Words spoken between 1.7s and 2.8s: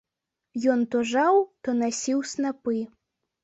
насіў снапы.